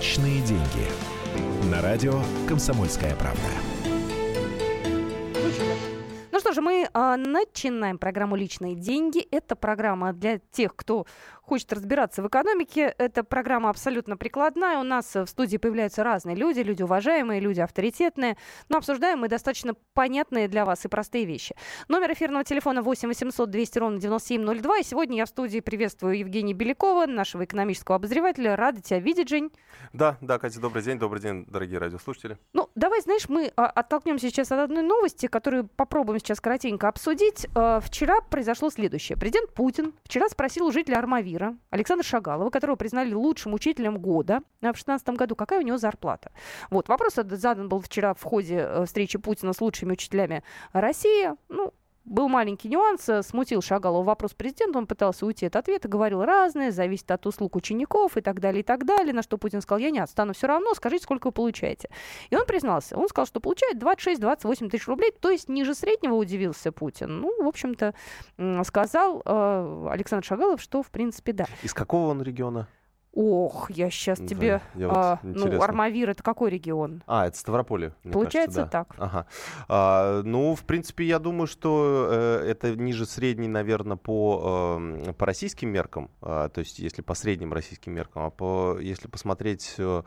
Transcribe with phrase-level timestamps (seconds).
[0.00, 0.88] Личные деньги.
[1.70, 3.42] На радио Комсомольская правда.
[6.32, 9.20] Ну что же, мы а, начинаем программу «Личные деньги».
[9.30, 11.04] Это программа для тех, кто
[11.50, 12.94] хочет разбираться в экономике.
[12.96, 14.78] Это программа абсолютно прикладная.
[14.78, 18.36] У нас в студии появляются разные люди, люди уважаемые, люди авторитетные.
[18.68, 21.56] Но обсуждаем мы достаточно понятные для вас и простые вещи.
[21.88, 24.78] Номер эфирного телефона 8 800 200 ровно 9702.
[24.78, 28.54] И сегодня я в студии приветствую Евгения Белякова, нашего экономического обозревателя.
[28.54, 29.50] Рада тебя видеть, Жень.
[29.92, 31.00] Да, да, Катя, добрый день.
[31.00, 32.38] Добрый день, дорогие радиослушатели.
[32.52, 37.48] Ну, давай, знаешь, мы а, оттолкнемся сейчас от одной новости, которую попробуем сейчас коротенько обсудить.
[37.56, 39.18] А, вчера произошло следующее.
[39.18, 44.40] Президент Путин вчера спросил у жителя Армавира, мира Александра Шагалова, которого признали лучшим учителем года
[44.58, 46.32] в 2016 году, какая у него зарплата.
[46.70, 51.30] Вот, вопрос задан был вчера в ходе э, встречи Путина с лучшими учителями России.
[51.48, 51.72] Ну,
[52.04, 56.70] был маленький нюанс, э, смутил Шагалова вопрос президента, он пытался уйти от ответа, говорил разное,
[56.70, 59.90] зависит от услуг учеников и так далее, и так далее, на что Путин сказал, я
[59.90, 61.90] не отстану все равно, скажите, сколько вы получаете.
[62.30, 66.72] И он признался, он сказал, что получает 26-28 тысяч рублей, то есть ниже среднего удивился
[66.72, 67.20] Путин.
[67.20, 67.94] Ну, в общем-то,
[68.64, 71.46] сказал э, Александр Шагалов, что, в принципе, да.
[71.62, 72.68] Из какого он региона?
[73.12, 74.60] Ох, я сейчас да, тебе...
[74.76, 77.02] Я вот а, ну, Армавир это какой регион?
[77.08, 77.92] А, это Ставрополье.
[78.04, 78.68] Получается кажется, да.
[78.68, 78.94] так.
[78.98, 79.26] Ага.
[79.68, 85.26] А, ну, в принципе, я думаю, что э, это ниже средней, наверное, по, э, по
[85.26, 86.08] российским меркам.
[86.22, 88.26] А, то есть, если по средним российским меркам.
[88.26, 90.02] А по, если посмотреть э,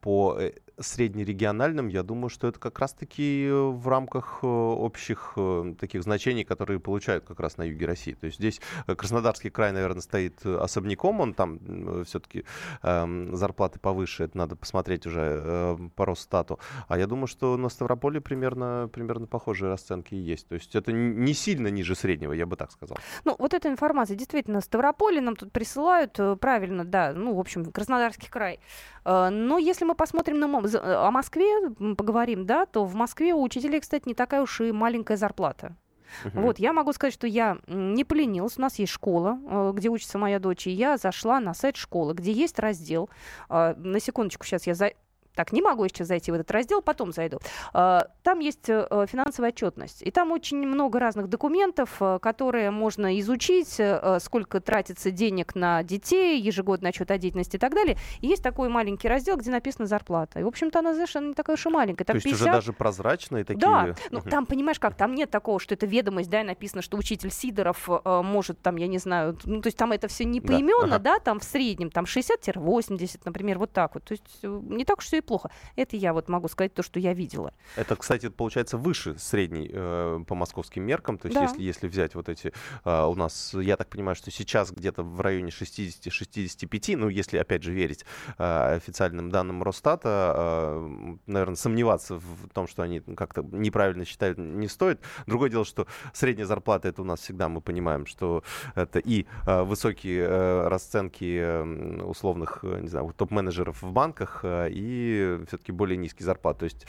[0.00, 6.04] по э, среднерегиональным, я думаю, что это как раз-таки в рамках э, общих э, таких
[6.04, 8.12] значений, которые получают как раз на юге России.
[8.12, 11.20] То есть здесь Краснодарский край, наверное, стоит особняком.
[11.20, 12.44] Он там Э, все-таки
[12.82, 16.58] э, зарплаты повыше, это надо посмотреть уже э, по Росстату.
[16.88, 20.48] А я думаю, что на Ставрополе примерно, примерно похожие расценки есть.
[20.48, 22.98] То есть это не сильно ниже среднего, я бы так сказал.
[23.24, 27.64] Ну, вот эта информация действительно Ставрополе нам тут присылают, э, правильно, да, ну, в общем,
[27.64, 28.60] Краснодарский край.
[29.04, 33.80] Э, но если мы посмотрим на, о Москве, поговорим, да, то в Москве у учителей,
[33.80, 35.76] кстати, не такая уж и маленькая зарплата.
[36.24, 36.42] Uh-huh.
[36.42, 38.58] Вот, я могу сказать, что я не поленилась.
[38.58, 42.14] У нас есть школа, э, где учится моя дочь, и я зашла на сайт школы,
[42.14, 43.10] где есть раздел.
[43.48, 44.92] Э, на секундочку, сейчас я за
[45.34, 47.38] так, не могу сейчас зайти в этот раздел, потом зайду.
[47.72, 50.02] А, там есть э, финансовая отчетность.
[50.02, 55.82] И там очень много разных документов, э, которые можно изучить, э, сколько тратится денег на
[55.82, 57.96] детей, ежегодный отчет о деятельности и так далее.
[58.20, 60.40] И есть такой маленький раздел, где написана зарплата.
[60.40, 62.04] И, в общем-то, она, она не такая уж и маленькая.
[62.04, 62.40] Там То есть 50...
[62.40, 63.60] уже даже прозрачные такие?
[63.60, 63.94] Да.
[64.10, 67.30] Ну, там, понимаешь, как, там нет такого, что это ведомость, да, и написано, что учитель
[67.30, 71.14] Сидоров может, там, я не знаю, ну, то есть там это все не поименно, да,
[71.14, 71.18] ага.
[71.18, 74.04] да там в среднем, там 60-80, например, вот так вот.
[74.04, 75.50] То есть не так, что и плохо.
[75.76, 77.52] Это я вот могу сказать то, что я видела.
[77.76, 81.18] Это, кстати, получается выше средней э, по московским меркам.
[81.18, 81.44] То есть да.
[81.44, 82.52] если, если взять вот эти...
[82.84, 87.62] Э, у нас, я так понимаю, что сейчас где-то в районе 60-65, ну, если, опять
[87.62, 88.04] же, верить
[88.38, 94.68] э, официальным данным Росстата, э, наверное, сомневаться в том, что они как-то неправильно считают, не
[94.68, 95.00] стоит.
[95.26, 98.42] Другое дело, что средняя зарплата, это у нас всегда, мы понимаем, что
[98.74, 104.68] это и э, высокие э, расценки э, условных, э, не знаю, топ-менеджеров в банках, э,
[104.70, 105.09] и
[105.46, 106.60] все-таки более низкие зарплаты.
[106.60, 106.86] То есть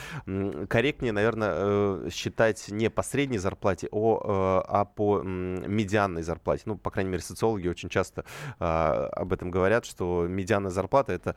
[0.70, 6.64] корректнее, наверное, э, считать не по средней зарплате, а, а по медианной зарплате.
[6.66, 8.26] Ну, по крайней мере, социологи очень часто
[8.60, 11.36] а, об этом говорят, что медианная зарплата— это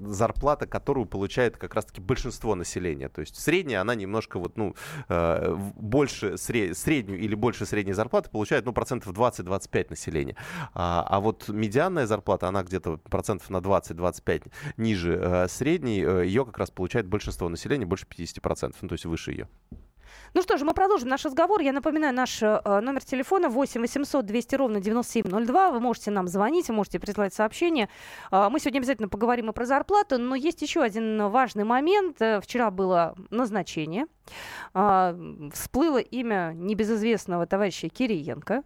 [0.00, 3.08] зарплата, которую получает как раз-таки большинство населения.
[3.08, 4.74] То есть средняя, она немножко вот, ну,
[5.76, 6.76] больше сред...
[6.76, 10.36] среднюю или больше средней зарплаты получает, ну, процентов 20-25 населения.
[10.74, 16.58] А, а вот медианная зарплата, она где-то процентов на 20-25 ниже средней, Э, ее как
[16.58, 19.48] раз получает большинство населения, больше 50%, ну, то есть выше ее.
[20.34, 21.60] Ну что ж, мы продолжим наш разговор.
[21.60, 25.70] Я напоминаю, наш э, номер телефона 8 800 200 ровно 9702.
[25.70, 27.88] Вы можете нам звонить, вы можете присылать сообщения.
[28.30, 32.20] Э, мы сегодня обязательно поговорим и про зарплату, но есть еще один важный момент.
[32.20, 34.06] Э, вчера было назначение.
[34.74, 35.16] Э,
[35.52, 38.62] всплыло имя небезызвестного товарища Кириенко.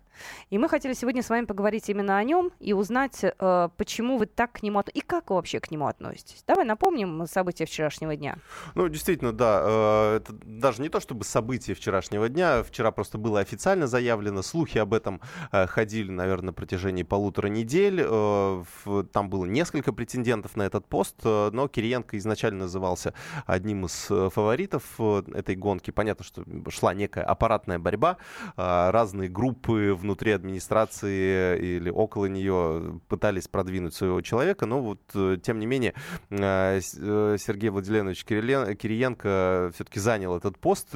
[0.51, 4.27] И мы хотели сегодня с вами поговорить именно о нем и узнать, э, почему вы
[4.27, 6.45] так к нему относитесь и как вы вообще к нему относитесь.
[6.47, 8.37] Давай напомним события вчерашнего дня.
[8.75, 9.63] Ну, действительно, да.
[9.65, 12.63] Э, это даже не то чтобы события, вчерашнего дня.
[12.63, 14.43] Вчера просто было официально заявлено.
[14.43, 15.21] Слухи об этом
[15.51, 18.03] э, ходили, наверное, на протяжении полутора недель.
[18.05, 18.65] Э,
[19.13, 23.15] там было несколько претендентов на этот пост, но Кириенко изначально назывался
[23.47, 25.23] одним из фаворитов э,
[25.53, 25.91] этой гонки.
[25.91, 28.17] Понятно, что шла некая аппаратная борьба.
[28.57, 35.39] Э, разные группы внутри администрации или около нее пытались продвинуть своего человека, но вот, э,
[35.43, 35.95] тем не менее,
[36.31, 40.89] э, э Сергей Владимирович Кириенко все-таки занял этот пост.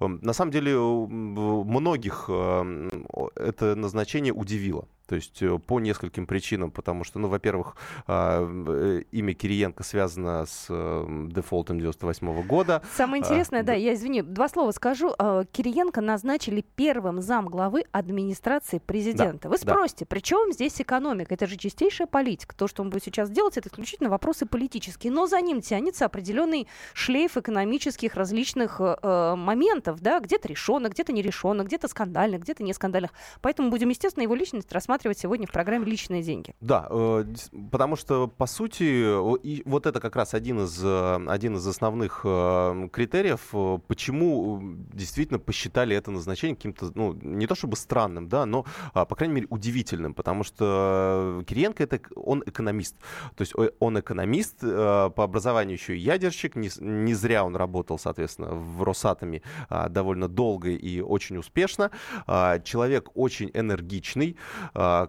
[0.00, 2.88] Эм, на самом деле многих эм,
[3.36, 4.86] это назначение удивило.
[5.08, 7.76] То есть э, по нескольким причинам, потому что, ну, во-первых,
[8.06, 12.82] а, э, имя Кириенко связано с э, дефолтом 98 года.
[12.94, 15.14] Самое интересное, а, да, я извини, два слова скажу.
[15.18, 19.44] А, Кириенко назначили первым зам главы администрации президента.
[19.44, 20.08] Да, Вы спросите, да.
[20.10, 21.32] при чем здесь экономика?
[21.32, 22.54] Это же чистейшая политика.
[22.54, 25.10] То, что он будет сейчас делать, это исключительно вопросы политические.
[25.10, 31.22] Но за ним тянется определенный шлейф экономических различных э, моментов, да, где-то решено, где-то не
[31.22, 33.08] решено, где-то скандально, где-то не скандально.
[33.40, 36.54] Поэтому будем, естественно, его личность рассматривать рассматривать сегодня в программе «Личные деньги».
[36.60, 37.24] Да, э,
[37.70, 39.16] потому что, по сути,
[39.64, 43.54] вот это как раз один из, э, один из основных э, критериев,
[43.86, 44.60] почему
[44.92, 49.34] действительно посчитали это назначение каким-то, ну, не то чтобы странным, да, но, а, по крайней
[49.34, 52.96] мере, удивительным, потому что Кириенко, это, он экономист.
[53.36, 58.48] То есть он экономист, по образованию еще и ядерщик, не, не зря он работал, соответственно,
[58.54, 61.90] в Росатоме а, довольно долго и очень успешно.
[62.26, 64.36] А, человек очень энергичный,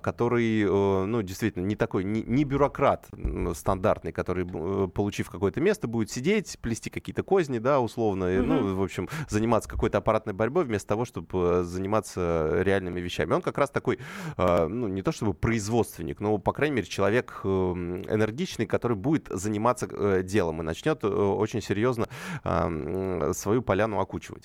[0.01, 3.07] который, э, ну, действительно, не такой, не, не бюрократ
[3.53, 8.41] стандартный, который, э, получив какое-то место, будет сидеть, плести какие-то козни, да, условно, mm-hmm.
[8.41, 13.33] ну, в общем, заниматься какой-то аппаратной борьбой вместо того, чтобы э, заниматься реальными вещами.
[13.33, 13.99] Он как раз такой,
[14.37, 20.23] а, ну, не то чтобы производственник, но, по крайней мере, человек энергичный, который будет заниматься
[20.23, 22.07] делом и начнет очень серьезно
[22.43, 24.43] а, свою поляну окучивать.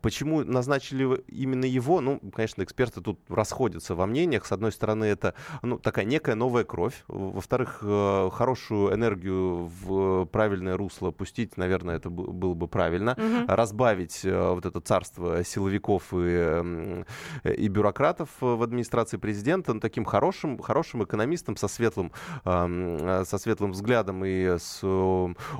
[0.00, 2.00] Почему назначили именно его?
[2.00, 6.64] Ну, конечно, эксперты тут расходятся во мнениях с одной стороны, это ну, такая некая новая
[6.64, 7.04] кровь.
[7.08, 13.12] Во-вторых, э, хорошую энергию в правильное русло пустить, наверное, это было бы правильно.
[13.12, 13.46] Угу.
[13.48, 17.04] Разбавить э, вот это царство силовиков и,
[17.44, 22.12] и бюрократов в администрации президента ну, таким хорошим, хорошим экономистом со светлым,
[22.44, 24.82] со светлым взглядом и с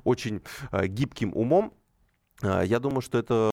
[0.04, 0.42] очень
[0.72, 1.72] э, гибким умом.
[2.42, 3.50] А, я думаю, что это...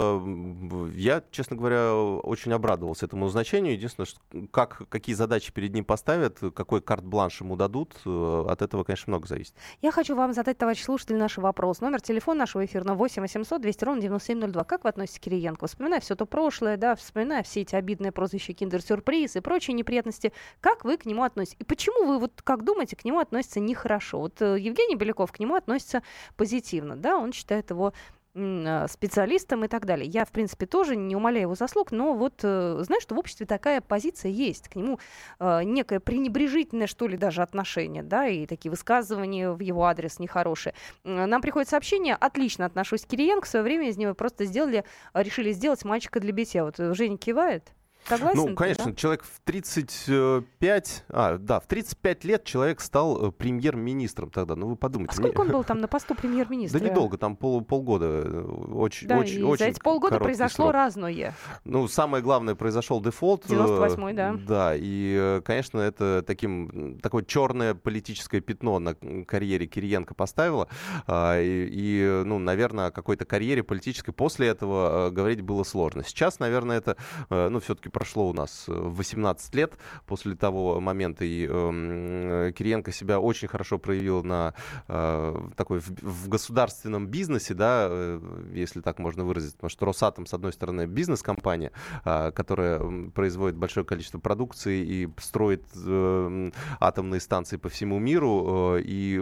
[0.96, 3.74] Я, честно говоря, очень обрадовался этому значению.
[3.74, 4.20] Единственное, что
[4.52, 9.28] как, какие задачи перед ним поставят, какой карт-бланш ему дадут, э, от этого, конечно, много
[9.28, 9.54] зависит.
[9.82, 11.80] Я хочу вам задать, товарищ слушатель, наш вопрос.
[11.82, 14.64] Номер телефона нашего эфира 8 800 200 ровно 9702.
[14.66, 15.68] Как вы относитесь к Кириенко?
[15.68, 20.84] Вспоминая все то прошлое, да, вспоминая все эти обидные прозвища киндер-сюрприз и прочие неприятности, как
[20.84, 21.58] вы к нему относитесь?
[21.60, 24.20] И почему вы, вот как думаете, к нему относятся нехорошо?
[24.20, 26.04] Вот э, Евгений Беляков к нему относится
[26.36, 27.94] позитивно, да, он считает его
[28.36, 30.08] а, специалистам и так далее.
[30.08, 33.46] Я, в принципе, тоже не умоляю его заслуг, но вот э, знаю, что в обществе
[33.46, 34.70] такая позиция есть.
[34.70, 35.00] К нему
[35.40, 40.74] э, некое пренебрежительное, что ли, даже отношение, да, и такие высказывания в его адрес нехорошие.
[41.04, 44.84] Нам приходит сообщение, отлично отношусь к Кириенко, в свое время из него просто сделали,
[45.14, 46.64] решили сделать мальчика для битья.
[46.64, 47.72] Вот Женя кивает.
[48.08, 48.50] Согласен?
[48.50, 48.94] Ну, конечно, да?
[48.94, 54.56] человек в 35, а, да, в 35 лет человек стал э, премьер-министром тогда.
[54.56, 55.14] Ну, вы подумайте.
[55.14, 56.80] А сколько он был там на посту премьер-министра?
[56.80, 58.06] Да недолго, там пол, полгода.
[58.26, 58.42] Э,
[58.74, 60.74] очень, да, очень, и очень за эти полгода произошло срок.
[60.74, 61.34] разное.
[61.64, 63.46] Ну, самое главное, произошел дефолт.
[63.46, 64.36] 98-й, э, да.
[64.48, 68.96] Да, и, конечно, это таким, такое черное политическое пятно на
[69.26, 70.68] карьере Кириенко поставило.
[71.08, 76.04] А, и, и ну, наверное, о какой-то карьере политической после этого говорить было сложно.
[76.04, 76.98] Сейчас, наверное, это,
[77.30, 83.20] ну, все-таки прошло у нас 18 э, лет после того момента, и э, Кириенко себя
[83.20, 84.54] очень хорошо проявил на
[84.88, 88.20] э, такой в, в государственном бизнесе, да, э,
[88.54, 91.72] если так можно выразить, потому что Росатом, с одной стороны, бизнес-компания,
[92.04, 92.82] э, которая
[93.12, 99.20] производит большое количество продукции и строит э, атомные станции по всему миру, э, и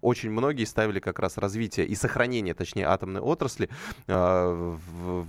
[0.00, 3.70] очень многие ставили как раз развитие и сохранение, точнее, атомной отрасли
[4.06, 4.76] э,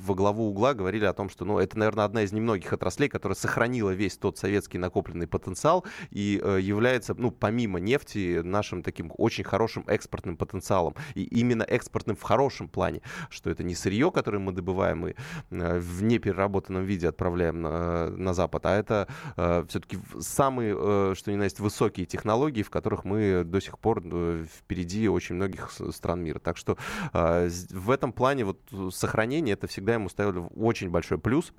[0.05, 3.09] во главу угла, говорили о том, что, ну, это, наверное, одна из немногих отраслей, отраслей,
[3.09, 9.11] которая сохранила весь тот советский накопленный потенциал и э, является, ну, помимо нефти, нашим таким
[9.17, 10.95] очень хорошим экспортным потенциалом.
[11.15, 15.13] И именно экспортным в хорошем плане, что это не сырье, которое мы добываем и
[15.51, 19.07] э, в непереработанном виде отправляем на, на Запад, а это
[19.37, 23.77] э, все-таки самые, э, что ни на есть, высокие технологии, в которых мы до сих
[23.79, 26.39] пор э, впереди очень многих стран мира.
[26.39, 26.77] Так что
[27.13, 28.59] э, в этом плане вот
[28.91, 31.53] сохранение это всегда ему ставили очень большой плюс.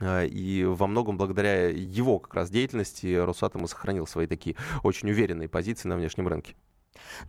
[0.00, 5.10] А, и во многом благодаря его как раз деятельности Росатом и сохранил свои такие очень
[5.10, 6.54] уверенные позиции на внешнем рынке.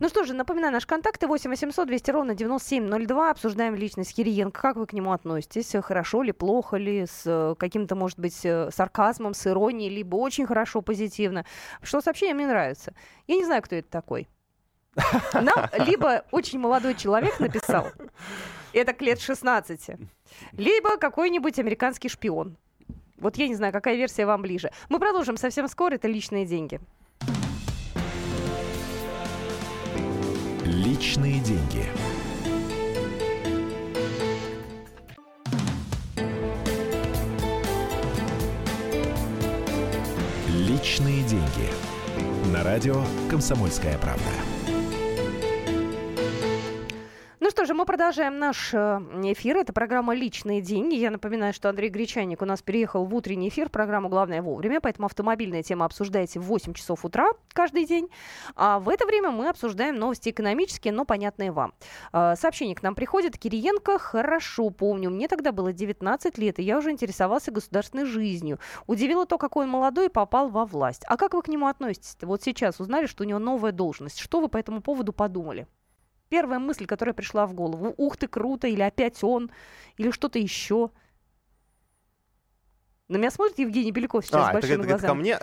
[0.00, 3.30] Ну что же, напоминаю, наши контакты 8 800 200 ровно 9702.
[3.30, 4.60] Обсуждаем личность Кириенко.
[4.60, 5.74] Как вы к нему относитесь?
[5.82, 7.06] Хорошо ли, плохо ли?
[7.06, 11.44] С э, каким-то, может быть, э, сарказмом, с иронией, либо очень хорошо, позитивно?
[11.82, 12.94] Что сообщение мне нравится.
[13.26, 14.28] Я не знаю, кто это такой.
[15.32, 17.92] Нам либо очень молодой человек написал,
[18.72, 19.90] это к лет 16,
[20.52, 22.56] либо какой-нибудь американский шпион.
[23.18, 24.70] Вот я не знаю, какая версия вам ближе.
[24.88, 25.94] Мы продолжим совсем скоро.
[25.94, 26.80] Это личные деньги.
[30.64, 31.86] Личные деньги.
[40.48, 41.70] Личные деньги.
[42.52, 44.55] На радио «Комсомольская правда».
[47.66, 48.76] Же, мы продолжаем наш э,
[49.24, 49.56] эфир.
[49.56, 50.94] Это программа «Личные деньги».
[50.94, 53.68] Я напоминаю, что Андрей Гречаник у нас переехал в утренний эфир.
[53.68, 58.08] Программа «Главное вовремя», поэтому автомобильная тема обсуждается в 8 часов утра каждый день.
[58.54, 61.74] А в это время мы обсуждаем новости экономические, но понятные вам.
[62.12, 63.36] А, сообщение к нам приходит.
[63.36, 65.10] Кириенко хорошо помню.
[65.10, 68.60] Мне тогда было 19 лет, и я уже интересовался государственной жизнью.
[68.86, 71.02] Удивило то, какой он молодой попал во власть.
[71.06, 72.16] А как вы к нему относитесь?
[72.22, 74.20] Вот сейчас узнали, что у него новая должность.
[74.20, 75.66] Что вы по этому поводу подумали?
[76.28, 77.94] Первая мысль, которая пришла в голову.
[77.96, 79.50] Ух ты, круто, или опять он,
[79.96, 80.90] или что-то еще.
[83.08, 84.98] На меня смотрит Евгений Беляков сейчас а, большими это, глазами.
[84.98, 85.38] Это ко мне?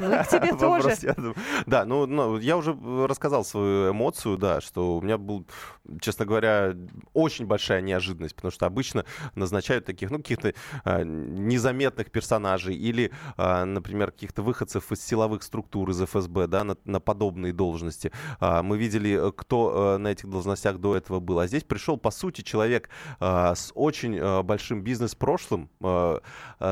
[0.00, 0.96] Ну и к тебе тоже.
[1.64, 5.46] Да, ну, ну, я уже рассказал свою эмоцию, да, что у меня был,
[6.00, 6.74] честно говоря,
[7.12, 9.04] очень большая неожиданность, потому что обычно
[9.36, 15.90] назначают таких, ну, каких-то а, незаметных персонажей или, а, например, каких-то выходцев из силовых структур,
[15.90, 18.10] из ФСБ, да, на, на подобные должности.
[18.40, 21.38] А, мы видели, кто на этих должностях до этого был.
[21.38, 22.90] А здесь пришел, по сути, человек
[23.20, 26.20] с очень большим бизнес-прошлым, а,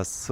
[0.05, 0.32] с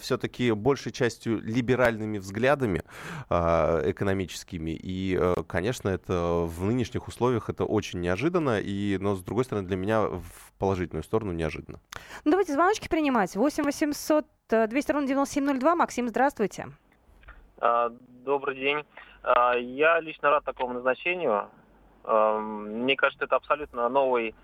[0.00, 2.82] все-таки большей частью либеральными взглядами
[3.28, 4.70] а, экономическими.
[4.70, 9.66] И, э, конечно, это в нынешних условиях это очень неожиданно, и, но, с другой стороны,
[9.66, 11.80] для меня в положительную сторону неожиданно.
[12.24, 13.36] Ну, давайте звоночки принимать.
[13.36, 15.74] 8 800 200 ровно 9702.
[15.74, 16.68] Максим, здравствуйте.
[17.58, 17.90] А,
[18.24, 18.84] добрый день.
[19.22, 21.48] А, я лично рад такому назначению.
[22.04, 24.36] Мне кажется, это абсолютно новый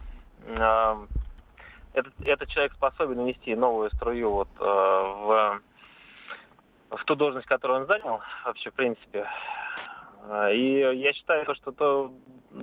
[1.92, 5.60] этот, этот человек способен унести новую струю вот, э, в,
[6.90, 9.26] в ту должность, которую он занял, вообще, в принципе.
[10.28, 12.12] Э, и я считаю, что то,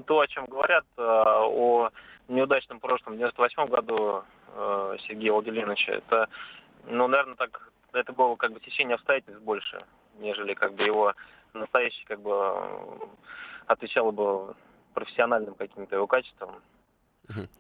[0.05, 1.89] то о чем говорят э, о
[2.27, 4.24] неудачном прошлом, в 98 году
[4.55, 6.27] э, Сергея Владимировича, это,
[6.86, 9.83] ну, наверное, так, это было как бы течение обстоятельств больше,
[10.19, 11.13] нежели как бы его
[11.53, 13.09] настоящий, как бы,
[13.65, 14.55] отвечало бы
[14.93, 16.62] профессиональным каким-то его качествам.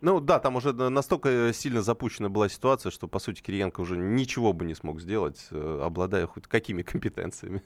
[0.01, 4.53] Ну да, там уже настолько сильно запущена была ситуация, что, по сути, Кириенко уже ничего
[4.53, 7.63] бы не смог сделать, э, обладая хоть какими компетенциями.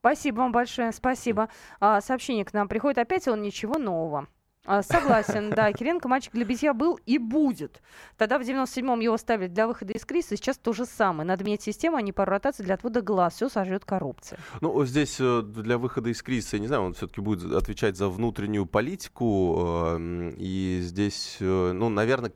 [0.00, 1.48] Спасибо вам большое, спасибо.
[1.80, 4.28] А, сообщение к нам приходит опять, он ничего нового.
[4.66, 5.72] А, согласен, да.
[5.72, 7.80] Киренко мальчик для битья был и будет.
[8.16, 10.36] Тогда в 97-м его ставили для выхода из кризиса.
[10.36, 11.26] Сейчас то же самое.
[11.26, 13.34] Надо менять систему, а не пару ротаций для отвода глаз.
[13.34, 14.38] Все сожрет коррупция.
[14.60, 18.08] Ну, здесь э, для выхода из кризиса, я не знаю, он все-таки будет отвечать за
[18.08, 19.94] внутреннюю политику.
[19.98, 22.32] Э, и здесь, э, ну, наверное,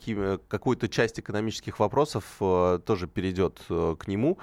[0.48, 4.38] какую-то часть экономических вопросов тоже перейдет к нему.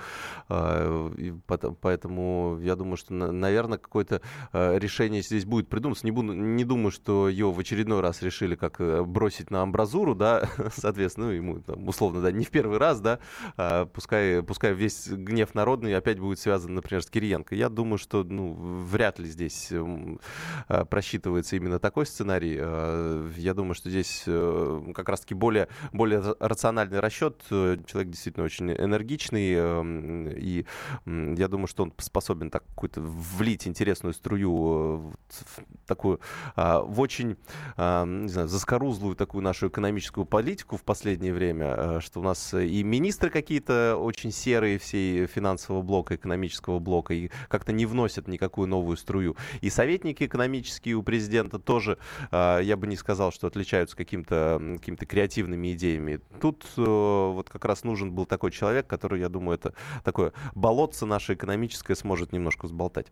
[1.81, 4.21] Поэтому я думаю, что, наверное, какое-то
[4.53, 6.05] решение здесь будет придуматься.
[6.05, 9.61] Не, буду, не думаю, что его в очередной очередной раз решили как э, бросить на
[9.61, 13.19] амбразуру, да, соответственно, ну, ему там, условно, да, не в первый раз, да,
[13.55, 17.53] а, пускай, пускай весь гнев народный опять будет связан, например, с Кириенко.
[17.53, 22.57] Я думаю, что, ну, вряд ли здесь а, просчитывается именно такой сценарий.
[22.59, 27.43] А, я думаю, что здесь э, как раз-таки более, более рациональный расчет.
[27.47, 30.65] Человек действительно очень энергичный, эм, и
[31.05, 35.13] я думаю, что он способен так какую-то влить интересную струю,
[35.59, 36.19] э, такую,
[36.55, 37.37] в очень
[37.77, 42.83] не знаю, заскорузлую такую нашу экономическую политику в последнее время, э, что у нас и
[42.83, 48.97] министры какие-то очень серые всей финансового блока, экономического блока, и как-то не вносят никакую новую
[48.97, 49.35] струю.
[49.61, 51.97] И советники экономические у президента тоже,
[52.31, 56.19] э, я бы не сказал, что отличаются каким-то какими креативными идеями.
[56.41, 61.05] Тут э, вот как раз нужен был такой человек, который, я думаю, это такое болотце
[61.05, 63.07] наше экономическое сможет немножко сболтать.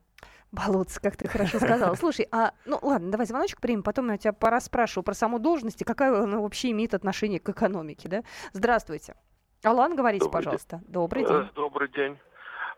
[0.52, 1.96] Болотце, как ты хорошо сказала.
[1.96, 5.86] Слушай, а, ну ладно, давай звоночек примем, потом я тебя пораспрашиваю про саму должность и
[5.86, 8.24] какая она вообще имеет отношение к экономике, да?
[8.54, 9.16] Здравствуйте.
[9.64, 10.78] Алан, говорите, Добрый пожалуйста.
[10.78, 10.92] День.
[10.92, 11.50] Добрый э, день.
[11.56, 12.18] Добрый день.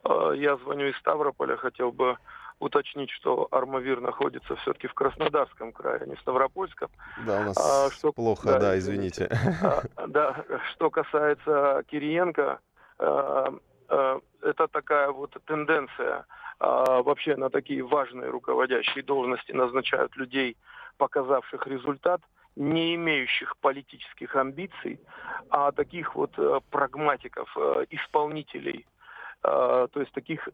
[0.05, 2.17] Э, я звоню из Ставрополя, хотел бы
[2.59, 6.89] уточнить, что Армавир находится все-таки в Краснодарском крае, а не в Ставропольском.
[7.25, 9.29] Да, у нас а, что, плохо, да, да извините.
[9.61, 12.59] А, да, что касается Кириенко,
[12.99, 13.53] а,
[13.89, 16.25] а, это такая вот тенденция
[16.59, 20.57] а, вообще на такие важные руководящие должности назначают людей,
[20.97, 22.21] показавших результат,
[22.55, 24.99] не имеющих политических амбиций,
[25.49, 28.87] а таких вот э, прагматиков, э, исполнителей,
[29.43, 30.49] э, то есть таких,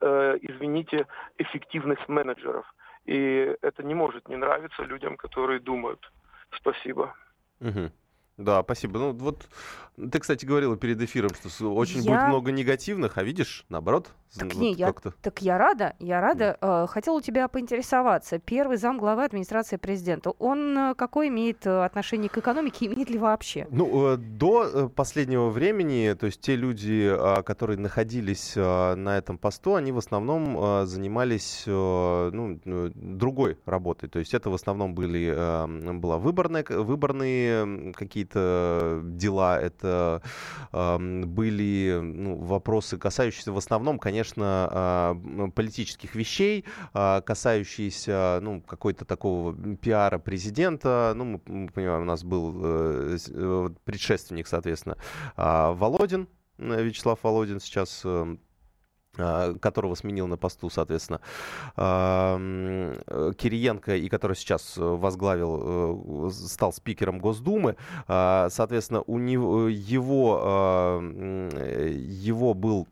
[0.00, 2.64] извините, эффективных менеджеров.
[3.04, 6.10] И это не может не нравиться людям, которые думают.
[6.52, 7.14] Спасибо.
[7.60, 7.90] Угу.
[8.38, 8.98] Да, спасибо.
[8.98, 9.46] Ну вот
[10.10, 12.12] ты, кстати, говорила перед эфиром, что очень Я...
[12.12, 16.56] будет много негативных, а видишь, наоборот, Так, не, я, так я рада, я рада.
[16.60, 18.38] Э, хотела у тебя поинтересоваться.
[18.38, 23.18] Первый зам главы администрации президента, он э, какое имеет э, отношение к экономике, имеет ли
[23.18, 23.66] вообще?
[23.70, 27.12] Ну, до последнего времени, то есть те люди,
[27.44, 34.08] которые находились на этом посту, они в основном занимались ну, другой работой.
[34.08, 35.30] То есть это в основном были,
[35.98, 40.22] была выборная, выборные какие-то дела, это
[40.72, 45.14] были ну, вопросы, касающиеся в основном, конечно, конечно, а,
[45.54, 51.14] политических вещей, а, касающиеся, ну, какой-то такого пиара президента.
[51.16, 54.98] Ну, мы, понимаем, у нас был э, э, предшественник, соответственно,
[55.36, 58.04] а, Володин, э, Вячеслав Володин сейчас
[59.60, 61.20] которого сменил на посту, соответственно,
[63.34, 67.74] Кириенко, и который сейчас возглавил, стал спикером Госдумы.
[68.06, 72.86] Соответственно, у него, его, его был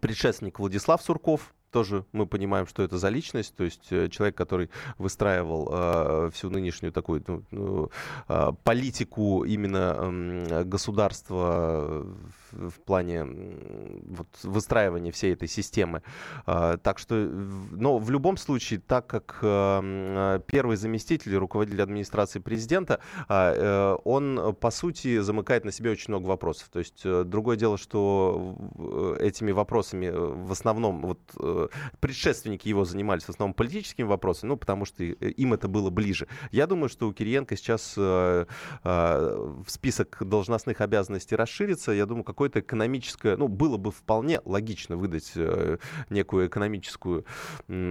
[0.00, 4.70] предшественник Владислав Сурков, тоже мы понимаем, что это за личность, то есть э, человек, который
[4.96, 7.90] выстраивал э, всю нынешнюю такую ну, ну
[8.28, 12.06] э, политику именно э, государства
[12.52, 16.02] в плане вот, выстраивания всей этой системы.
[16.46, 23.00] Э, так что, но в любом случае, так как э, первый заместитель, руководитель администрации президента,
[23.28, 26.68] э, он, по сути, замыкает на себе очень много вопросов.
[26.70, 28.56] То есть э, другое дело, что
[29.20, 31.18] этими вопросами э, в основном вот
[32.00, 36.28] предшественники его занимались в основном политическими вопросами, ну, потому что им это было ближе.
[36.50, 38.46] Я думаю, что у Кириенко сейчас э,
[38.84, 41.92] э, список должностных обязанностей расширится.
[41.92, 45.78] Я думаю, какое-то экономическое, ну, было бы вполне логично выдать э,
[46.08, 47.26] некую экономическую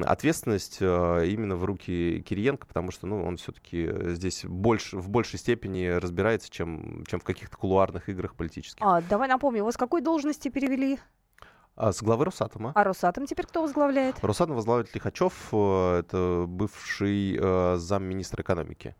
[0.05, 5.37] ответственность э, именно в руки Кириенко, потому что, ну, он все-таки здесь больше, в большей
[5.37, 8.81] степени разбирается, чем, чем в каких-то кулуарных играх политических.
[8.85, 10.97] А, давай напомню, его с какой должности перевели?
[11.75, 12.71] А, с главы Росатома.
[12.73, 14.15] А Росатом теперь кто возглавляет?
[14.23, 18.95] Росатом возглавляет Лихачев, э, это бывший э, замминистра экономики.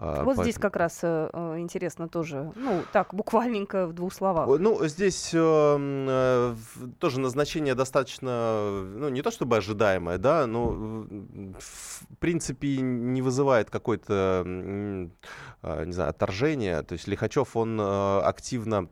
[0.00, 0.44] А, вот Поэтому...
[0.44, 4.46] здесь как раз э, э, интересно тоже, ну, так, буквальненько в двух словах.
[4.46, 6.54] Ну, здесь э, э,
[7.00, 14.44] тоже назначение достаточно, ну, не то чтобы ожидаемое, да, но в принципе не вызывает какой-то,
[14.46, 16.82] э, не знаю, отторжения.
[16.84, 18.88] То есть Лихачев, он э, активно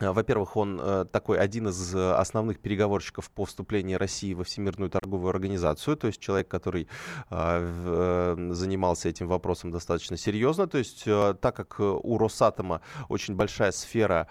[0.00, 5.30] во-первых, он э, такой один из э, основных переговорщиков по вступлению России во Всемирную торговую
[5.30, 6.88] организацию, то есть человек, который
[7.28, 10.66] занимался этим вопросом достаточно серьезно.
[10.66, 14.28] То есть так как у Росатома очень большая сфера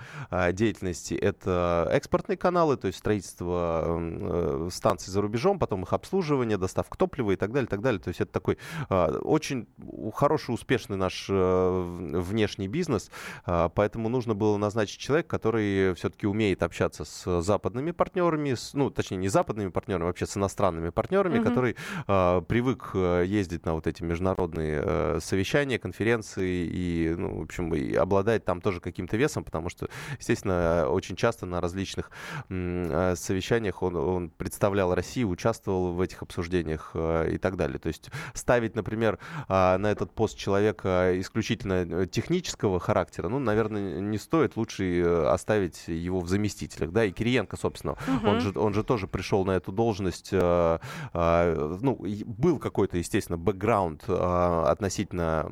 [0.51, 7.31] деятельности это экспортные каналы, то есть строительство станций за рубежом, потом их обслуживание, доставка топлива
[7.31, 7.99] и так далее, так далее.
[7.99, 8.57] То есть это такой
[8.89, 9.67] очень
[10.13, 13.09] хороший, успешный наш внешний бизнес,
[13.45, 18.89] поэтому нужно было назначить человека, который который все-таки умеет общаться с западными партнерами, с, ну,
[18.89, 21.43] точнее, не западными партнерами, вообще с иностранными партнерами, mm-hmm.
[21.43, 21.75] который
[22.07, 27.75] э, привык э, ездить на вот эти международные э, совещания, конференции и, ну, в общем,
[27.75, 32.11] и обладает там тоже каким-то весом, потому что, естественно, очень часто на различных
[32.47, 37.77] э, совещаниях он, он представлял Россию, участвовал в этих обсуждениях э, и так далее.
[37.77, 43.99] То есть ставить, например, э, на этот пост человека исключительно э, технического характера, ну, наверное,
[43.99, 44.55] не стоит.
[44.55, 45.01] Лучше
[45.41, 48.27] оставить его в заместителях, да, и Кириенко, собственно, угу.
[48.27, 50.79] он, же, он же тоже пришел на эту должность, э,
[51.13, 55.47] э, ну, был какой-то, естественно, бэкграунд э, относительно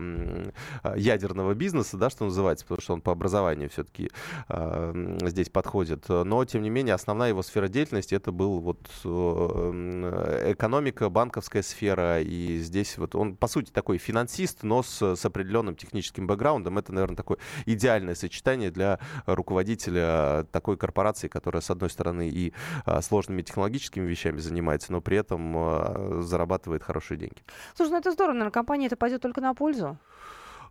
[0.83, 4.09] э, ядерного бизнеса, да, что называется, потому что он по образованию все-таки
[4.47, 10.51] э, здесь подходит, но, тем не менее, основная его сфера деятельности это был вот э,
[10.51, 15.75] экономика, банковская сфера, и здесь вот он, по сути, такой финансист, но с, с определенным
[15.75, 21.89] техническим бэкграундом, это, наверное, такое идеальное сочетание для руководителя руководителя такой корпорации, которая, с одной
[21.89, 22.53] стороны, и
[22.85, 27.41] а, сложными технологическими вещами занимается, но при этом а, зарабатывает хорошие деньги.
[27.75, 29.97] Слушай, ну это здорово, наверное, компания это пойдет только на пользу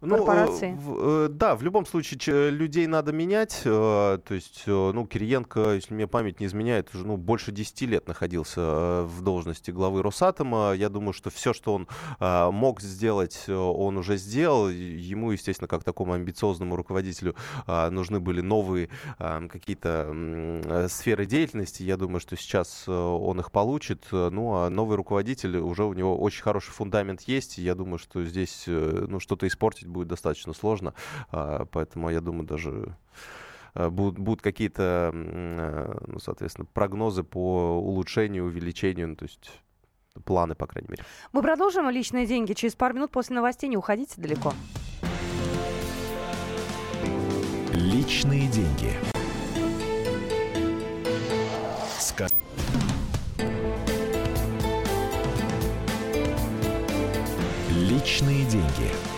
[0.01, 0.71] ну, корпорации.
[0.71, 3.63] Ну, в, э, да, в любом случае людей надо менять.
[3.65, 8.07] Э, то есть, ну, Кириенко, если мне память не изменяет, уже ну, больше 10 лет
[8.07, 10.73] находился в должности главы Росатома.
[10.73, 11.89] Я думаю, что все, что он
[12.55, 14.69] мог сделать, он уже сделал.
[14.69, 17.35] Ему, естественно, как такому амбициозному руководителю
[17.67, 21.83] нужны были новые какие-то сферы деятельности.
[21.83, 24.07] Я думаю, что сейчас он их получит.
[24.11, 27.59] Ну, а новый руководитель, уже у него очень хороший фундамент есть.
[27.59, 30.95] Я думаю, что здесь ну, что-то испортить бросить будет достаточно сложно.
[31.31, 32.97] А, поэтому я думаю, даже
[33.75, 39.51] а, будут, будут какие-то, а, ну, соответственно, прогнозы по улучшению, увеличению, ну, то есть
[40.25, 41.05] планы, по крайней мере.
[41.33, 43.69] Мы продолжим личные деньги через пару минут после новостей.
[43.69, 44.53] Не уходите далеко.
[47.73, 48.93] Личные деньги.
[57.89, 59.18] Личные деньги.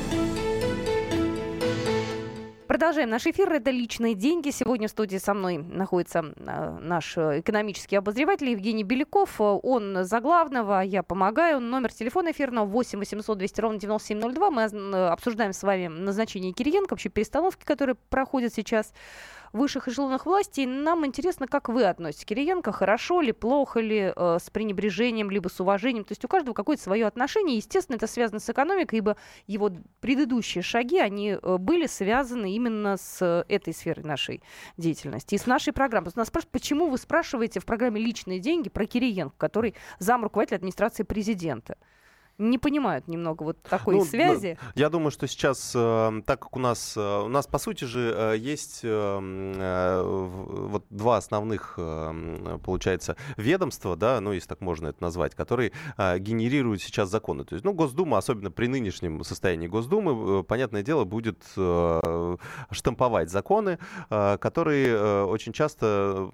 [2.71, 3.51] Продолжаем наш эфир.
[3.51, 4.49] Это «Личные деньги».
[4.49, 9.41] Сегодня в студии со мной находится э, наш экономический обозреватель Евгений Беляков.
[9.41, 11.59] Он за главного, я помогаю.
[11.59, 14.51] Номер телефона эфирного 8 800 200 ровно 9702.
[14.51, 18.93] Мы э, обсуждаем с вами назначение Кириенко, вообще перестановки, которые проходят сейчас
[19.53, 20.61] высших эшелонах власти.
[20.61, 25.49] нам интересно, как вы относитесь к Кириенко, хорошо ли, плохо ли, э, с пренебрежением, либо
[25.49, 26.05] с уважением.
[26.05, 27.57] То есть у каждого какое-то свое отношение.
[27.57, 32.60] Естественно, это связано с экономикой, ибо его предыдущие шаги, они э, были связаны именно
[32.97, 34.41] с этой сферой нашей
[34.77, 36.11] деятельности и с нашей программой.
[36.15, 41.03] Нас спрашивают, почему вы спрашиваете в программе «Личные деньги» про Кириенко, который зам руководителя администрации
[41.03, 41.77] президента?
[42.41, 44.57] Не понимают немного вот такой ну, связи.
[44.75, 48.13] Я думаю, что сейчас, э, так как у нас, э, у нас по сути же
[48.15, 51.77] э, есть вот два основных,
[52.63, 57.43] получается, ведомства, да, ну, если так можно это назвать, которые генерируют сейчас законы.
[57.43, 61.43] То есть, ну, Госдума, особенно при нынешнем состоянии Госдумы, понятное дело, будет
[62.71, 63.77] штамповать законы,
[64.09, 66.29] которые очень часто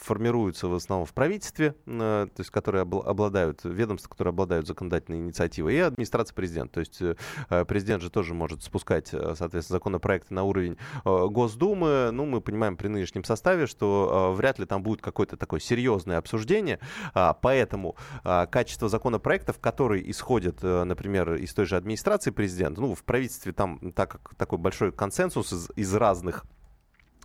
[0.00, 5.74] формируются в основном в правительстве, то есть, которые обладают, ведомства, которые обладают законодательной законодательной инициативы,
[5.74, 6.74] и администрация президента.
[6.74, 12.10] То есть э, президент же тоже может спускать, э, соответственно, законопроекты на уровень э, Госдумы.
[12.12, 16.78] Ну, мы понимаем при нынешнем составе, что вряд ли там будет какое-то такое серьезное обсуждение.
[17.14, 23.52] А, поэтому качество законопроектов, которые исходят, например, из той же администрации президента, ну, в правительстве
[23.52, 26.44] там, так как такой большой консенсус из, из разных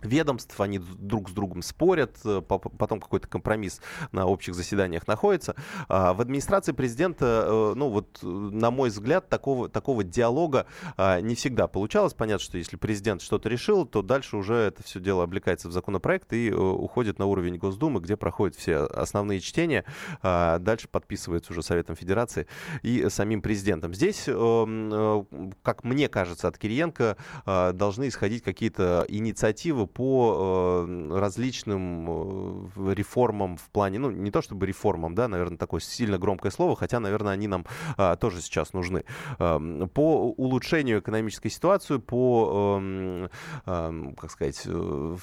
[0.02, 3.80] ведомств, они друг с другом спорят, э, потом какой-то компромисс
[4.12, 5.54] на общих заседаниях находится.
[5.88, 11.20] А, в администрации президента, э, ну вот, э, на мой взгляд, такого, такого диалога а,
[11.20, 12.14] не всегда получалось.
[12.14, 16.32] Понятно, что если президент что-то решил, то дальше уже это все дело облекается в законопроект
[16.32, 19.84] и уходит на уровень Госдумы, где проходят все основные чтения.
[20.22, 22.46] А, дальше подписывается уже Советом Федерации
[22.82, 23.94] и самим президентом.
[23.94, 33.56] Здесь, как мне кажется, от Кириенко должны исходить какие-то инициативы по э, различным э, реформам
[33.56, 37.32] в плане, ну, не то чтобы реформам, да, наверное, такое сильно громкое слово, хотя, наверное,
[37.32, 37.64] они нам
[37.96, 39.04] а, тоже сейчас нужны.
[39.38, 43.30] Эм, по улучшению экономической ситуации, по, эм,
[43.66, 45.16] эм, как сказать, э,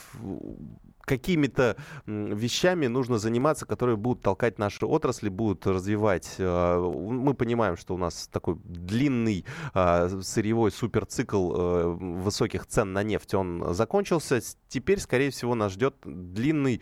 [1.06, 6.36] какими-то вещами нужно заниматься, которые будут толкать наши отрасли, будут развивать.
[6.38, 13.04] Э, мы понимаем, что у нас такой длинный э, сырьевой суперцикл э, высоких цен на
[13.04, 14.42] нефть, он закончился.
[14.68, 16.82] Теперь, скорее всего, нас ждет длинный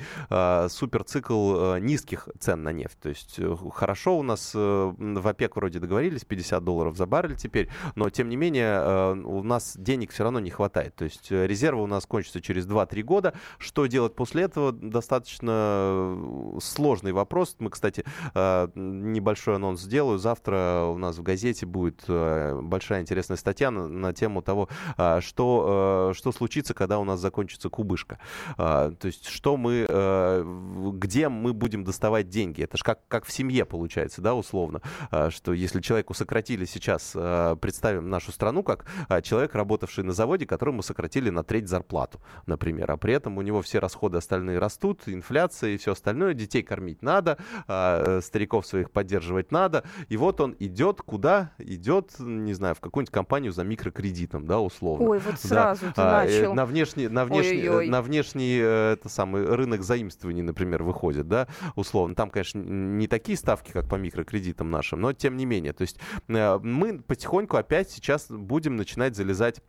[0.69, 2.97] суперцикл низких цен на нефть.
[3.01, 3.39] То есть
[3.73, 8.38] хорошо у нас в ОПЕК вроде договорились, 50 долларов за баррель теперь, но тем не
[8.38, 10.95] менее у нас денег все равно не хватает.
[10.95, 13.34] То есть резервы у нас кончатся через 2-3 года.
[13.57, 17.56] Что делать делать после этого достаточно э, сложный вопрос.
[17.60, 20.19] Мы, кстати, э, небольшой анонс сделаю.
[20.19, 24.67] Завтра у нас в газете будет э, большая интересная статья на, на тему того,
[25.19, 28.19] что, что случится, когда у нас закончится кубышка.
[28.58, 29.86] То есть, что мы,
[30.97, 32.63] где мы будем доставать деньги.
[32.63, 34.82] Это же как, как в семье получается, да, условно,
[35.30, 37.12] что если человеку сократили сейчас,
[37.62, 38.86] представим нашу страну как
[39.24, 43.62] человек, работавший на заводе, которому сократили на треть зарплату, например, а при этом у него
[43.62, 47.38] все расходы расходы остальные растут, инфляция и все остальное, детей кормить надо,
[47.68, 51.52] а, э, стариков своих поддерживать надо, и вот он идет куда?
[51.60, 55.08] Идет, не знаю, в какую-нибудь компанию за микрокредитом, да, условно.
[55.08, 55.92] Ой, вот сразу да.
[55.92, 56.54] ты а, э, начал.
[56.56, 57.90] На внешний, на внешний, Ой-ой-ой.
[57.90, 62.16] на внешний э, это самый рынок заимствований, например, выходит, да, условно.
[62.16, 65.74] Там, конечно, не такие ставки, как по микрокредитам нашим, но тем не менее.
[65.74, 69.62] То есть мы потихоньку опять сейчас будем начинать залезать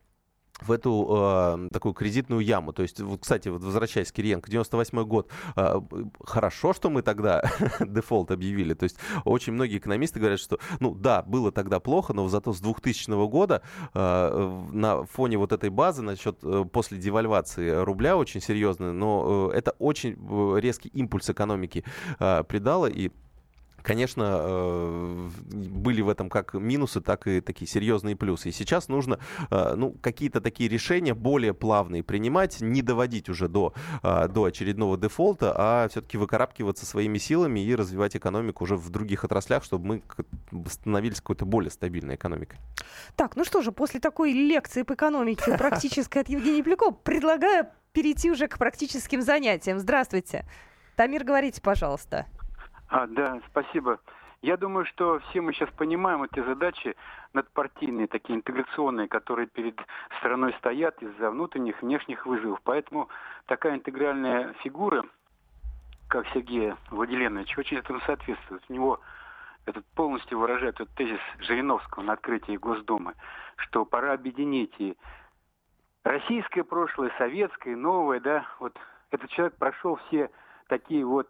[0.66, 2.72] в эту э, такую кредитную яму.
[2.72, 5.80] То есть, вот, кстати, вот возвращаясь к Кириенко, 98 год, э,
[6.24, 7.42] хорошо, что мы тогда
[7.80, 8.74] дефолт объявили.
[8.74, 12.60] То есть, очень многие экономисты говорят, что, ну да, было тогда плохо, но зато с
[12.60, 13.62] 2000 года
[13.94, 19.56] э, на фоне вот этой базы насчет э, после девальвации рубля очень серьезно, но э,
[19.56, 21.84] это очень э, резкий импульс экономики
[22.18, 23.10] э, придало, и
[23.82, 28.48] конечно, э, были в этом как минусы, так и такие серьезные плюсы.
[28.48, 29.18] И сейчас нужно
[29.50, 34.96] э, ну, какие-то такие решения более плавные принимать, не доводить уже до, э, до очередного
[34.96, 40.02] дефолта, а все-таки выкарабкиваться своими силами и развивать экономику уже в других отраслях, чтобы мы
[40.68, 42.58] становились какой-то более стабильной экономикой.
[43.16, 48.30] Так, ну что же, после такой лекции по экономике практической от Евгения Плякова предлагаю перейти
[48.30, 49.78] уже к практическим занятиям.
[49.78, 50.46] Здравствуйте.
[50.96, 52.26] Тамир, говорите, пожалуйста.
[52.92, 54.00] А, да, спасибо.
[54.42, 56.94] Я думаю, что все мы сейчас понимаем эти задачи
[57.32, 59.80] надпартийные, такие интеграционные, которые перед
[60.18, 62.60] страной стоят из-за внутренних и внешних вызовов.
[62.64, 63.08] Поэтому
[63.46, 65.06] такая интегральная фигура,
[66.08, 68.62] как Сергей Владиленович, очень этому соответствует.
[68.68, 69.00] У него
[69.64, 73.14] этот полностью выражает этот тезис Жириновского на открытии Госдумы,
[73.56, 74.98] что пора объединить и
[76.04, 78.78] российское прошлое, советское, новое, да, вот
[79.12, 80.30] этот человек прошел все
[80.68, 81.26] такие вот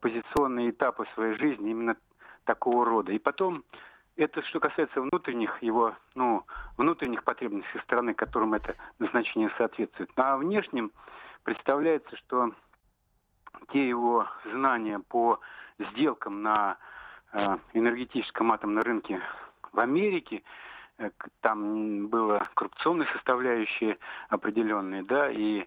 [0.00, 1.96] позиционные этапы своей жизни именно
[2.44, 3.12] такого рода.
[3.12, 3.64] И потом,
[4.16, 6.44] это что касается внутренних его, ну,
[6.76, 10.10] внутренних потребностей страны, которым это назначение соответствует.
[10.16, 10.92] А внешнем
[11.44, 12.52] представляется, что
[13.72, 15.40] те его знания по
[15.78, 16.76] сделкам на
[17.32, 19.20] э, энергетическом атомном рынке
[19.72, 20.42] в Америке,
[20.98, 25.66] э, там было коррупционные составляющие определенные, да, и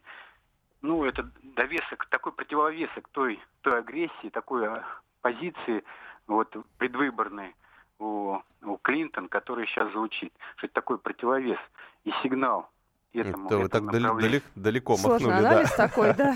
[0.86, 4.86] ну, это довесок, такой противовесок той, той агрессии, такой а,
[5.22, 5.84] позиции
[6.28, 7.56] вот предвыборной
[8.00, 11.60] у, у Клинтон, который сейчас звучит, что это такой противовес
[12.04, 12.70] и сигнал
[13.14, 15.88] этому, это вы так далеко, далеко Сложный махнули, анализ да.
[15.88, 16.36] такой, да.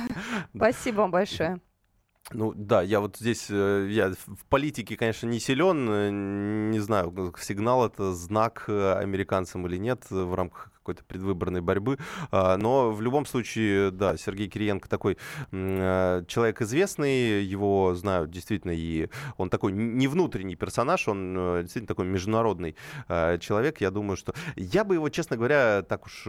[0.55, 1.59] Спасибо вам большое.
[2.31, 6.09] Ну да, я вот здесь, э, я в политике, конечно, не силен, э,
[6.71, 11.97] не знаю, сигнал это знак э, американцам или нет в рамках какой-то предвыборной борьбы.
[12.31, 15.17] А, но в любом случае, да, Сергей Кириенко такой
[15.51, 21.87] э, человек известный, его знают действительно, и он такой не внутренний персонаж, он э, действительно
[21.87, 22.75] такой международный
[23.07, 23.81] э, человек.
[23.81, 26.23] Я думаю, что я бы его, честно говоря, так уж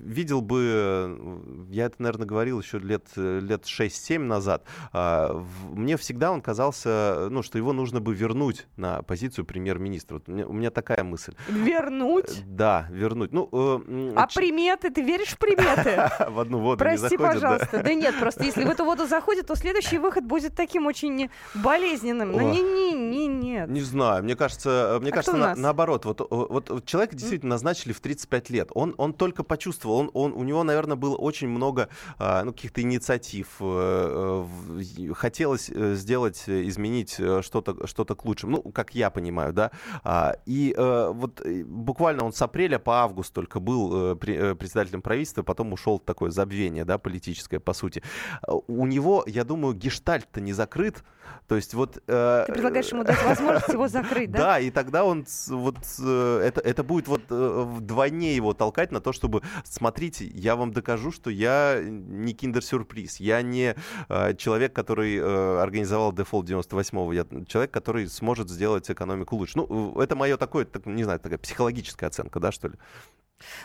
[0.00, 6.40] видел бы, я это, наверное, говорил еще лет, лет 6-7 назад, а, мне всегда он
[6.40, 10.14] казался, ну, что его нужно бы вернуть на позицию премьер-министра.
[10.14, 11.34] Вот у, меня, у меня такая мысль.
[11.48, 12.44] Вернуть?
[12.46, 13.32] Да, вернуть вернуть.
[13.32, 14.90] Ну, э, а приметы?
[14.90, 16.10] Ты веришь в приметы?
[16.30, 17.82] В одну воду Прости, пожалуйста.
[17.82, 22.32] Да нет, просто если в эту воду заходит, то следующий выход будет таким очень болезненным.
[22.32, 23.68] Ну, не, не, не, нет.
[23.68, 26.04] Не знаю, мне кажется, мне А кажется, наоборот.
[26.04, 28.70] Вот, вот, вот человека действительно назначили в 35 лет.
[28.74, 32.80] Он, он только почувствовал, он, он, у него, наверное, было очень много а, ну, каких-то
[32.82, 33.46] инициатив.
[33.60, 34.46] э,
[34.78, 38.62] э, Хотелось э, сделать, э, изменить э, что-то что к лучшему.
[38.64, 39.70] Ну, как я понимаю, да.
[40.02, 44.54] А, И э, вот э, буквально он с апреля по август только был э, э,
[44.54, 48.02] председателем правительства, потом ушел такое забвение, да, политическое, по сути.
[48.42, 51.02] А, У него, я думаю, гештальт-то не закрыт.
[51.46, 52.02] То есть вот...
[52.06, 54.38] э, Ты предлагаешь ему дать возможность его закрыть, да?
[54.38, 59.42] да, и тогда он вот это, это будет вот вдвойне его толкать на то, чтобы
[59.64, 63.74] смотрите, я вам докажу, что я не киндер-сюрприз, я не
[64.36, 65.20] человек, который
[65.60, 69.58] организовал дефолт 98-го, я человек, который сможет сделать экономику лучше.
[69.58, 72.74] Ну, это мое такое, так, не знаю, такая психологическая оценка, да, что ли?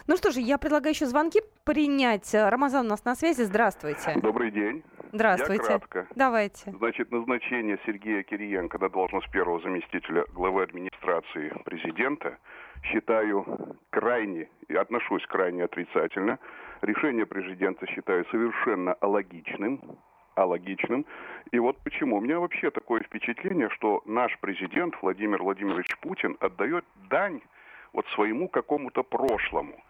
[0.07, 2.33] Ну что же, я предлагаю еще звонки принять.
[2.33, 3.43] Рамазан у нас на связи.
[3.43, 4.13] Здравствуйте.
[4.21, 4.83] Добрый день.
[5.11, 5.63] Здравствуйте.
[5.63, 6.07] Я кратко.
[6.15, 6.71] Давайте.
[6.71, 12.37] Значит, назначение Сергея Кириенко на должность первого заместителя главы администрации президента
[12.83, 16.37] считаю крайне, и отношусь крайне отрицательно.
[16.81, 19.97] Решение президента считаю совершенно алогичным,
[20.35, 21.05] алогичным.
[21.51, 22.17] И вот почему.
[22.17, 27.41] У меня вообще такое впечатление, что наш президент Владимир Владимирович Путин отдает дань
[27.95, 29.81] вот своему какому-то прошлому.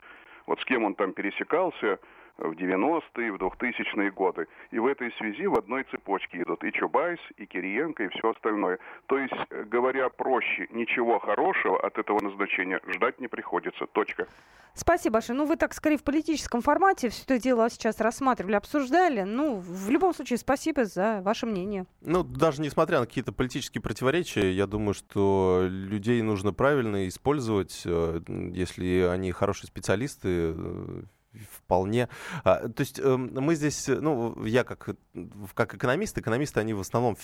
[0.45, 1.99] Вот с кем он там пересекался
[2.37, 4.47] в 90-е, в 2000-е годы.
[4.71, 8.79] И в этой связи в одной цепочке идут и Чубайс, и Кириенко, и все остальное.
[9.07, 13.85] То есть, э, говоря проще, ничего хорошего от этого назначения ждать не приходится.
[13.87, 14.27] Точка.
[14.73, 15.39] Спасибо большое.
[15.39, 19.21] Ну, вы так скорее в политическом формате все это дело сейчас рассматривали, обсуждали.
[19.21, 21.85] Ну, в любом случае, спасибо за ваше мнение.
[22.01, 28.19] Ну, даже несмотря на какие-то политические противоречия, я думаю, что людей нужно правильно использовать, э,
[28.27, 31.01] если они хорошие специалисты, э,
[31.51, 32.09] вполне.
[32.43, 34.89] А, То есть эм, мы здесь, э, ну, я как,
[35.53, 37.17] как экономист, экономисты, они в основном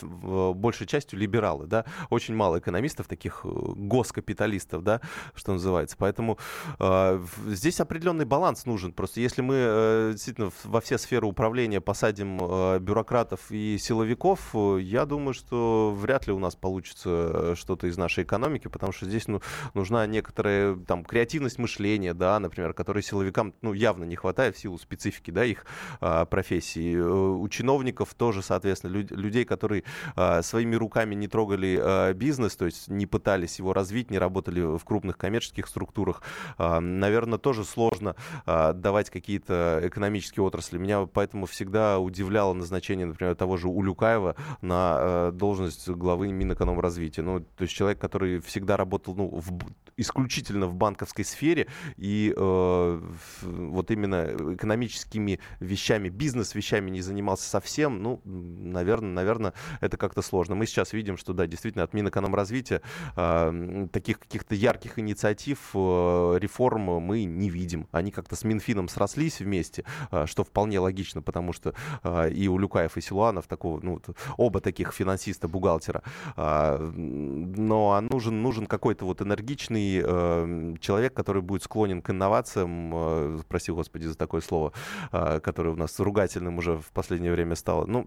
[0.56, 5.02] большей частью либералы, да, очень мало экономистов, таких э, госкапиталистов, да,
[5.36, 5.95] что называется.
[5.97, 6.38] Поэтому
[6.80, 8.93] в- здесь определенный баланс нужен.
[8.93, 12.38] Просто если мы э, действительно во все сферы управления посадим
[12.80, 18.67] бюрократов и силовиков, я думаю, что вряд ли у нас получится что-то из нашей экономики,
[18.67, 19.41] потому что здесь ну,
[19.74, 24.77] нужна некоторая там креативность мышления, да, например, которой силовикам ну, явно не хватает в силу
[24.77, 25.65] специфики, да, их
[25.99, 26.95] а, профессии.
[26.95, 29.83] Э, У чиновников тоже, соответственно, люд- людей, которые
[30.15, 34.61] а, своими руками не трогали а, бизнес, то есть не пытались его развить, не работали
[34.61, 36.21] в крупных коммерческих структурах,
[36.57, 40.77] наверное, тоже сложно а, давать какие-то экономические отрасли.
[40.77, 47.23] Меня поэтому всегда удивляло назначение, например, того же Улюкаева на э, должность главы Минэкономразвития.
[47.23, 49.51] Ну, то есть человек, который всегда работал ну, в
[49.97, 53.01] исключительно в банковской сфере, и э,
[53.41, 60.56] вот именно экономическими вещами, бизнес-вещами не занимался совсем, ну, наверное, наверное, это как-то сложно.
[60.56, 62.82] Мы сейчас видим, что, да, действительно, от Минэкономразвития
[63.15, 67.88] э, таких каких-то ярких инициатив, э, реформ мы не видим.
[67.91, 71.73] Они как-то с Минфином срослись вместе, э, что вполне логично, потому что
[72.04, 74.01] э, и у Люкаев, и Силуанов такого, ну,
[74.38, 76.04] оба таких финансиста-бухгалтера.
[76.36, 83.39] Э, но нужен, нужен какой-то вот энергичный э, человек, который будет склонен к инновациям, э,
[83.71, 84.73] прости господи за такое слово,
[85.12, 87.86] э, которое у нас ругательным уже в последнее время стало.
[87.86, 88.05] Ну,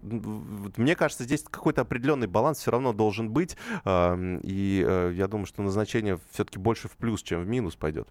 [0.77, 5.61] мне кажется, здесь какой-то определенный баланс все равно должен быть, и э, я думаю, что
[5.61, 8.07] назначение все-таки больше в плюс, чем в минус пойдет.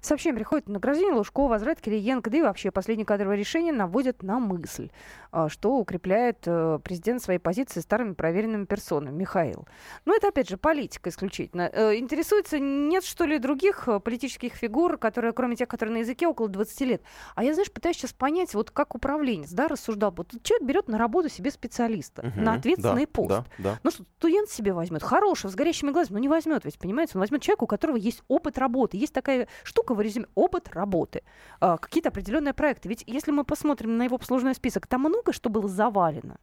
[0.00, 4.38] Сообщение приходит на награждение Лужкова, возврат Кириенко, да и вообще последнее кадровое решение наводит на
[4.38, 4.90] мысль,
[5.30, 9.14] а, что укрепляет э, президент своей позиции старыми проверенными персонами.
[9.14, 9.66] Михаил.
[10.04, 11.70] Ну, это, опять же, политика исключительно.
[11.72, 16.48] Э, интересуется, нет, что ли, других политических фигур, которые, кроме тех, которые на языке около
[16.48, 17.02] 20 лет.
[17.34, 20.12] А я, знаешь, пытаюсь сейчас понять, вот как управленец, да, рассуждал.
[20.16, 23.28] Вот человек берет на работу себе специалиста, угу, на ответственный да, пост.
[23.28, 23.80] Да, да.
[23.82, 27.12] Ну что, студент себе возьмет, хорошего, с горящими глазами, ну не возьмет ведь, понимаете?
[27.14, 28.96] Он возьмет человека, у которого есть опыт работы.
[28.96, 31.22] Есть такая штука в резюме опыт работы,
[31.60, 32.88] а, какие-то определенные проекты.
[32.88, 36.38] Ведь если мы посмотрим на его послужной список, там много что было завалено.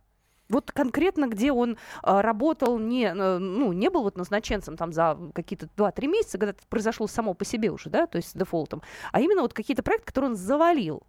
[0.52, 5.18] Вот конкретно, где он а, работал, не, э, ну, не был вот назначенцем там за
[5.34, 8.82] какие-то 2-3 месяца, когда это произошло само по себе уже, да, то есть с дефолтом,
[9.12, 11.04] а именно вот какие-то проекты, которые он завалил.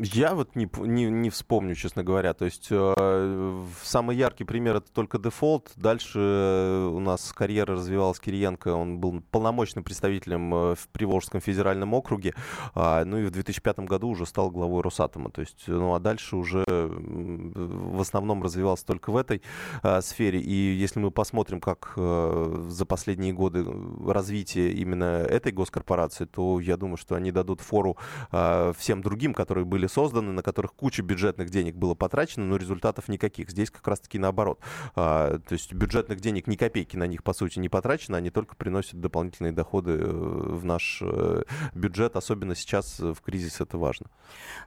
[0.00, 2.32] Я вот не, не, не вспомню, честно говоря.
[2.32, 5.72] То есть э, самый яркий пример это только дефолт.
[5.74, 8.68] Дальше э, у нас карьера развивалась Кириенко.
[8.68, 12.34] Он был полномочным представителем э, в Приволжском федеральном округе.
[12.76, 15.30] Э, ну и в 2005 году уже стал главой Росатома.
[15.30, 19.42] То есть, ну а дальше уже в основном развивался только в этой
[19.82, 20.40] э, сфере.
[20.40, 23.66] И если мы посмотрим, как э, за последние годы
[24.06, 27.96] развитие именно этой госкорпорации, то я думаю, что они дадут фору
[28.30, 33.08] э, всем другим, которые были созданы, на которых куча бюджетных денег было потрачено, но результатов
[33.08, 33.50] никаких.
[33.50, 34.60] Здесь как раз-таки наоборот.
[34.94, 38.56] А, то есть бюджетных денег ни копейки на них, по сути, не потрачено, они только
[38.56, 41.42] приносят дополнительные доходы э, в наш э,
[41.74, 44.06] бюджет, особенно сейчас э, в кризис это важно.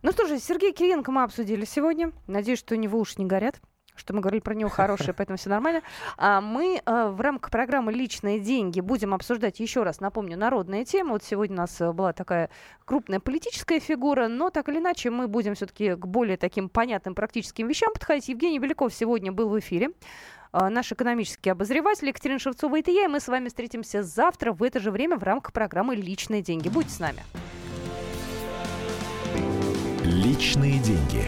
[0.02, 2.12] Ну что же, Сергей Кириенко мы обсудили сегодня.
[2.28, 3.62] Надеюсь, что у него уши не горят
[4.02, 5.82] что мы говорили про него хорошее, поэтому все нормально.
[6.18, 11.12] А мы а, в рамках программы «Личные деньги» будем обсуждать еще раз, напомню, народные темы.
[11.12, 12.50] Вот сегодня у нас э, была такая
[12.86, 17.68] крупная политическая фигура, но так или иначе мы будем все-таки к более таким понятным практическим
[17.68, 18.28] вещам подходить.
[18.28, 19.92] Евгений Беляков сегодня был в эфире
[20.52, 22.80] а, наш экономический обозреватель Екатерина Шевцова.
[22.80, 25.96] Это я, и мы с вами встретимся завтра в это же время в рамках программы
[25.96, 26.70] «Личные деньги».
[26.70, 27.24] Будьте с нами.
[30.04, 31.24] Личные деньги.